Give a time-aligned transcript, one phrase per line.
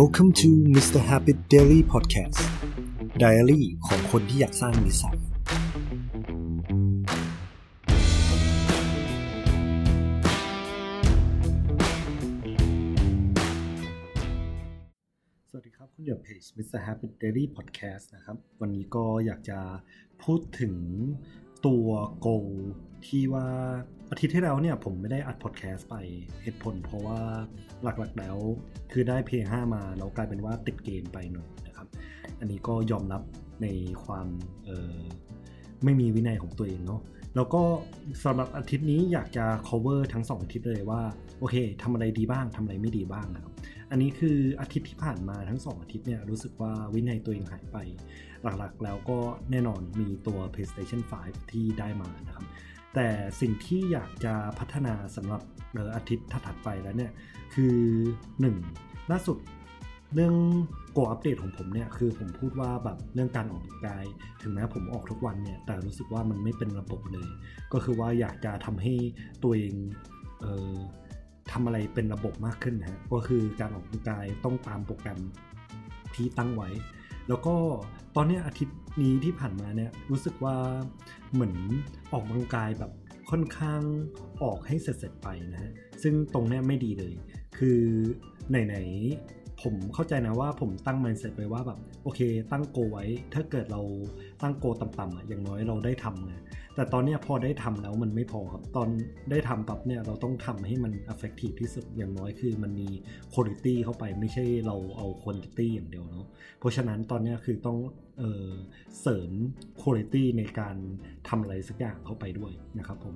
[0.00, 0.98] Welcome to Mr.
[1.08, 2.40] Habit Daily Podcast
[3.22, 5.16] Diary ของคนที่อยากสร้างนิสัย
[15.48, 16.80] สวัสดีครับ คุณอยู่เพจ Mr.
[16.86, 19.58] Habit Daily Podcast นะครับ วันนี้ก็อยากจะ
[20.22, 20.74] พูดถึง
[21.66, 21.86] ตัว
[22.26, 22.48] goal
[23.06, 23.46] ที่ว่า
[24.10, 25.94] อาทิตย์ที่แล้วเนี่ยผมไม่ได้อัดพอดแคสต์ไป
[26.42, 27.20] เหตุผลเพราะว่า
[27.82, 28.36] หลักๆแล้ว
[28.92, 31.86] คือได้เพย์5มาแล้วกลายเป็นว่าติดเกมไปหน่อยนะครับ
[32.40, 33.22] อันนี้ก็ยอมรับ
[33.62, 33.66] ใน
[34.04, 34.26] ความ
[34.68, 34.98] ออ
[35.84, 37.00] ไม่มีวินัยของตัวเองเนาะ
[37.36, 37.62] แล้วก็
[38.24, 41.02] สำหรับอาทิตย์นี้อยากจะ cover ทั้ง 2 อาทิตย์เลยว่า
[41.38, 43.51] โอเคทำอะไรดีบ้างทำอะไรไม่ดีบ้างนะครับ
[43.92, 47.76] อันนี้คืออาทิตย์ที่ผ่านมาทั้ง 2 อาทิตย์เนี่ยรู้สึกว่าวินัยตัวเองหายไป
[48.58, 49.18] หลักๆแล้วก็
[49.50, 52.46] แน่นอนมีตัว PlayStation 5 ที่ได้มานะครับ
[52.94, 53.08] แต่
[53.40, 57.12] สิ่งที่อยากจะพัฒนาสำหรับเอ่ออาทิตย์ถัดไปแล้วเนี่ย
[57.54, 57.76] คือ
[58.40, 59.10] 1.
[59.10, 59.38] ล่าสุด
[60.14, 60.34] เรื่อง
[60.92, 64.04] โกอัปเดตของผมเนี่ยคือผมพูดว่าแบบเรื่องการออกกำลังกาย
[64.42, 67.30] ถึงแม้ผมออกทุกวันเนี่ยแต่รู้สึกว่ามันไม่เป็นระบบเลย
[67.72, 68.94] ก็คือว่าอยากจะทำให้
[69.42, 69.74] ตัวเอง
[70.40, 70.76] เออ
[71.50, 75.20] ทำอะไรเป็นระบบมากขึ้นนะฮะก็คือการออกกำลังกายต้องตามโปรแกรม
[76.14, 76.70] ที่ตั้งไว้
[77.28, 77.54] แล้วก็
[78.16, 80.56] ตอนนี้อาทิตย์นี้ที่ผ่านมาเนี่ยรู้สึกว่า
[81.32, 81.54] เหมือน
[82.12, 82.92] ออกกำลังกายแบบ
[83.30, 83.82] ค่อนข้าง
[84.42, 87.12] ออกให้เสร็จๆไปนะฮะซึ่งตรงนี้ไม่ดีเลย
[87.58, 87.80] คือ
[88.50, 92.20] ไหนๆผมเข้าใจนะว่าผมตั้ง mindset ไว้ว่าแบบโอเค
[92.52, 93.04] ตั้งโกไว้
[93.34, 93.82] ถ้าเกิดเรา
[94.42, 96.34] ตั้งโกต่ำๆอะอย่างน้อยเราได้ทำไง
[96.74, 98.88] แต่ตอนนี้พอได้ทำแล้วมันไม่พอครับ ตอน
[99.30, 102.88] ได้ทำปั๊บเนี่ยเราต้องทำให้มัน effective ที่สุดอย่างน้อยคือมันมี
[103.32, 106.26] quality เข้าไปไม่ใช่เราเอา quantity อย่างเดียวเนาะ
[106.58, 107.78] เพราะฉะนั้นตอนนี้คือต้อง
[108.18, 108.48] เออ
[109.00, 109.30] เสริม
[109.82, 110.76] คุณภาพในการ
[111.28, 113.14] ทำอะไรสักอย่างเข้าไปด้วยนะครับผม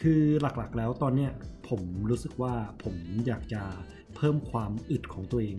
[0.00, 1.30] คือหลักๆแล้วตอนเนี้ย
[1.68, 2.94] ผมรู้สึกว่าผม
[3.26, 3.62] อยากจะ
[4.16, 5.56] เพิ่มความอึดของตัวเอง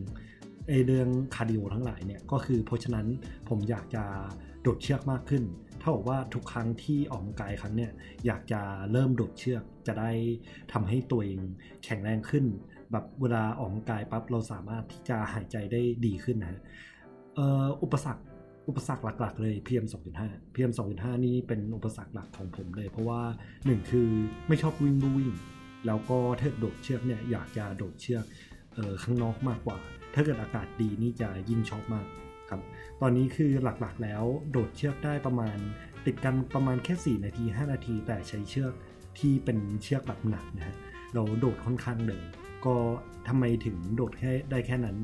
[0.69, 3.07] ไอเรื่อง cardio ทั้งหลายเนี่ยก็คือเพราะฉะนั้น
[3.49, 4.03] ผมอยากจะ
[4.61, 5.43] โดดเชือกมากขึ้น
[5.83, 7.91] เท่ากับว่าทุกครั้งที่ออกกำลังกายครั้งเนี่ย
[8.25, 8.61] อยากจะ
[8.91, 10.11] เริ่มโดดเชือกจะได้
[10.73, 11.39] ทำให้ตัวเอง
[11.83, 12.45] แข็งแรงขึ้น
[12.91, 16.59] แบบเวลาออกกำลังกายปั๊บเราสามารถที่จะหายใจได้ดีขึ้นนะ
[17.83, 18.23] อุปสรรค
[18.67, 19.85] อุปสรรคหลัก ๆ เลย PM
[20.19, 23.21] 2.5 PM 2.5 นี่เป็นอุปสรรคหลักของผมเลย เพราะว่า
[23.65, 24.09] หนึ่งคือ
[24.47, 25.31] ไม่ชอบวิ่งลู่วิ่ง
[25.85, 28.23] แล้วก็ถ้าโดดเชือกเนี่ยอยากจะโดดเชือก
[28.77, 29.77] ออข้างนอกมากกว่า
[30.13, 32.05] ถ้าเกิดอากาศดีนี่จะยิ่งชอบมาก
[32.53, 32.63] ครับ
[33.01, 35.57] ตอนนี้คือหลักๆแล้วโดดเชือกได้ประมาณ
[36.05, 38.73] ติดกันประมาณแค่ 4 นาที 5 นาที แต่ใช้เชือก
[39.19, 40.77] ที่เป็นเชือกแบบหนักนะฮะ
[41.13, 42.23] เราโดดค่อนข้างเลย
[42.65, 42.75] ก็
[43.27, 44.97] ทำไมถึงโดดแค่ได้แค่นั้น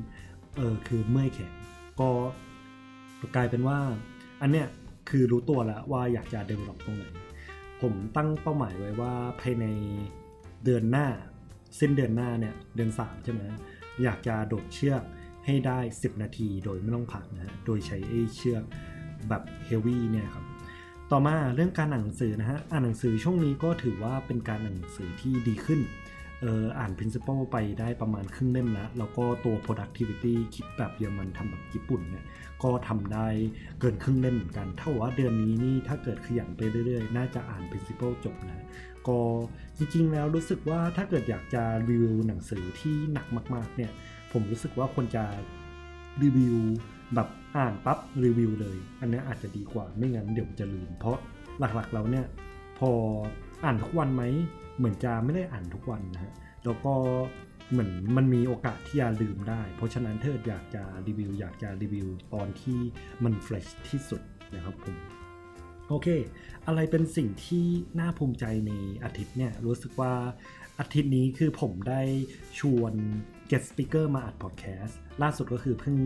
[0.56, 1.52] เออคือเมื่อยแขน
[2.00, 2.10] ก็
[3.34, 3.78] กลายเป็นว่า
[4.40, 4.66] อันเนี้ย
[5.10, 7.04] คือรู้ตัวแล้วว่าอยากจะ develop ตรงไหน
[7.80, 9.66] ผมตั้งเป้าหมายไว้ว่าภายใน
[10.64, 11.06] เดือนหน้า
[11.80, 13.42] สิ้นเดือนหน้าเนี่ยเดือน3ใช่ไหม
[14.02, 15.02] อยากจะโดดเชือก
[15.46, 18.64] ให้ได้ 10 นาทีโดยไม่ต้องพักนะฮะ โดยใช้ไอ้เชือก
[19.28, 20.44] แบบเฮฟวี่เนี่ยครับ
[21.10, 25.80] ต่อมาเรื่องการอ่านหนังสือนะฮะ อ่านหนังสือช่วงนี้ก็ถือว่าเป็นการอ่านหนังสือที่ดีขึ้น
[26.42, 32.24] เอออ่าน principle ไปได้ประมาณครึ่งเล่มแล้ว แล้วก็ตัว productivity คิดแบบเยอรมันทำแบบญี่ปุ่นเนี่ย
[32.62, 33.28] ก็ทำได้
[33.80, 38.64] เกินครึ่งเล่มเหมือนกัน เท่าว่าเดือนนี้นี่ถ้าเกิดขยันไปเรื่อยๆ น่าจะอ่าน principle จบนะ
[39.08, 39.20] ก็
[39.78, 43.90] จริงๆแล้วรู้สึกว่าถ้าเกิดอยากจะรีวิวหนังสือที่หนักมาก ๆ เนี่ย
[44.32, 45.24] ผมรู้สึกว่าควรจะ
[46.22, 46.56] รีวิว
[47.14, 51.18] แบบอ่านปั๊บรีวิวเลย อันนี้อาจจะดีกว่าไม่งั้นเดี๋ยวจะลืม เพราะ
[51.58, 52.26] หลักๆแล้วเนี่ย
[52.78, 52.90] พอ
[53.64, 54.22] อ่านทุกวันไหม
[54.78, 56.32] เหมือนจะไม่ได้อ่านทุกวันนะฮะ
[56.64, 56.94] แล้วก็
[57.70, 62.78] เหมือนมันมีโอกาสที่จะลืมได้ เพราะฉะนั้นถ้าอยากจะรีวิว อยากจะรีวิวตอนที่
[63.24, 64.22] มันเฟรชที่สุด
[64.54, 64.96] นะครับผม
[65.90, 66.08] โอเค
[66.66, 67.66] อะไรเป็นสิ่งที่
[68.00, 68.72] น่าภูมิใจใน
[69.04, 70.14] อาทิตย์เนี่ย รู้สึกว่า
[70.80, 72.02] อาทิตย์นี้คือผมได้
[72.58, 72.92] ชวน
[73.50, 75.96] guest speaker มาอัดพอดแคสต์ล่าสุดก็คือเพิ่ง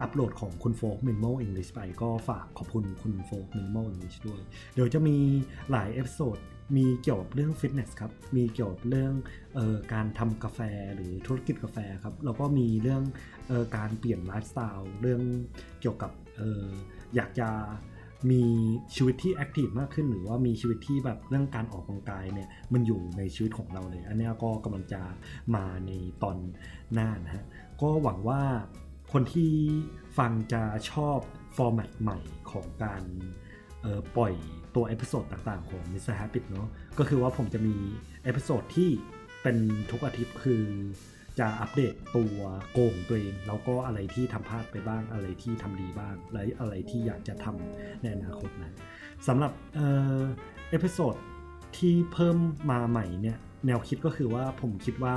[0.00, 4.40] อัปโหลดของคุณโฟก Minimal English ไปก็ฝากขอบคุณคุณโฟก Minimal English ด้วย
[4.74, 5.16] เดี๋ยวจะมี
[5.70, 6.38] หลาย episode
[6.76, 9.12] มีเกี่ยวกับเรื่องฟิตเนสครับ มีเกี่ยวกับเรื่อง
[9.56, 10.60] ออการทำกาแฟ
[10.94, 13.02] หรือธุรกิจกาแฟครับ แล้วก็มีเรื่อง
[13.50, 15.22] ออการเปลี่ยนไลฟ์สไตล์เรื่อง
[15.80, 16.64] เกี่ยวกับออ
[17.14, 17.48] อยากจะ
[18.30, 18.42] มี
[18.94, 25.02] ชีวิตที่ active มากขึ้น หรือว่ามีชีวิตที่แบบเรื่องการออกกำลังกายเนี่ยมันอยู่ในชีวิตของเราเลย อันนี้ก็กำลังจะ
[25.54, 25.90] มาใน
[26.22, 26.36] ตอน
[26.92, 27.44] หน้านะฮะ
[27.82, 28.42] ก็หวังว่า
[29.12, 29.52] คนที่
[30.18, 31.18] ฟังจะชอบ
[31.56, 32.18] format ใหม่
[32.50, 33.02] ของการ
[33.84, 34.34] ออปล่อย
[34.74, 36.14] ตัว episode ต่างๆ ของ Mr.
[36.20, 36.68] Habit เนาะ
[36.98, 37.74] ก็คือว่าผมจะมี
[38.24, 38.90] episode ที่
[39.42, 39.56] เป็น
[39.90, 40.64] ทุกอาทิตย์คือ
[41.40, 42.40] จะอัปเดตตัว
[42.72, 48.74] โกงตัวเอง แล้วก็อะไรที่ทำพลาดไปบ้างอะไรที่ทำดีบ้างและอะไรที่อยากจะทำในอนาคตนะ
[49.26, 49.80] สำหรับเอ
[50.20, 50.22] อ
[50.70, 51.14] episode
[51.76, 52.36] ที่เพิ่ม
[52.70, 55.16] มาใหม่เนี่ยแนวคิดก็คือว่าผมคิดว่า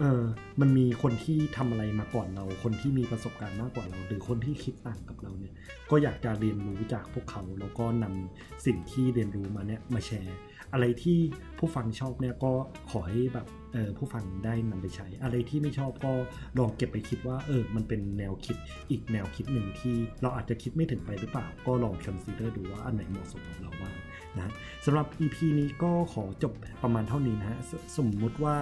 [0.00, 0.22] เออ
[0.60, 5.54] มันมีคนที่ทำอะไรมาก่อนเรา คนที่มีประสบการณ์มากกว่าเรา หรือคนที่คิดต่างกับเราเนี่ย
[5.90, 10.38] ก็อยากจะเรียนรู้จากพวกเขา แล้วก็นำสิ่งที่เรียนรู้มาเนี่ยมาแชร์
[10.72, 11.18] อะไรที่
[11.58, 12.52] ผู้ฟังชอบเนี่ยก็
[12.90, 16.12] ขอให้แบบเออผู้ฟังได้นำไปใช้ อะไรที่ไม่ชอบก็
[16.58, 18.56] ลองเก็บไปคิดว่าเออมันเป็นแนวคิด
[18.90, 23.94] อีกแนวคิดหนึ่งที่เราอาจจะคิดไม่ถึงไปหรือเปล่า ก็ลอง consider ดูว่าอันไหนเหมาะสมกับเราบ้าง
[24.36, 24.52] นะ
[24.84, 26.52] สำหรับ EP นี้ก็ขอจบ
[26.82, 28.56] ประมาณเท่านี้นะฮะสสมมุติว่า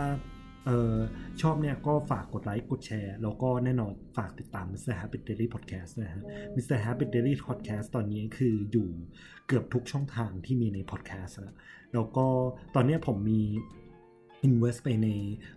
[0.68, 0.96] ออ
[1.42, 4.94] ชอบเนี่ยก็ฝากกดไลค์ กดแชร์ แล้วก็แน่นอนฝากติดตาม Mr.
[5.00, 6.22] Habit Daily Podcast นะฮะ
[6.56, 6.78] Mr.
[6.84, 8.88] Habit Daily Podcast ตอนนี้คืออยู่
[9.46, 11.54] เกือบทุกช่องทางที่มีใน podcast แล้ว
[11.94, 12.26] แล้วก็
[12.74, 13.42] ตอนนี้ผมมี
[14.46, 15.08] invest ไปใน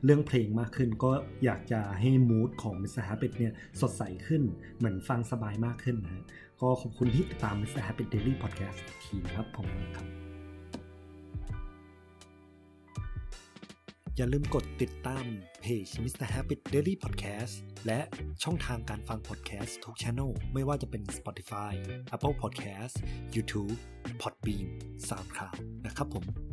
[0.03, 1.11] เรื่องเพลงมากขึ้น ก็
[1.43, 3.03] อยากจะให้ mood ของ Mr.
[3.09, 4.41] Habit เนี่ยสดใสขึ้น
[4.77, 6.25] เหมือนฟังสบายมากขึ้นนะ
[6.61, 7.81] ก็ขอบคุณที่ติดตาม Mr.
[7.87, 10.30] Habit Daily Podcast อีกทีนะครับผมครับ
[14.21, 15.25] อย่าลืมกดติดตาม
[15.61, 16.27] เพจ Mr.
[16.33, 17.53] Habit Daily Podcast
[17.87, 17.99] และ
[18.43, 21.71] ช่องทางการฟัง podcast ทุกช anel ไม่ว่าจะเป็น Spotify
[22.15, 22.95] Apple Podcast
[23.35, 23.75] YouTube
[24.21, 24.67] Podbean
[25.07, 26.50] SoundCloud นะครับผม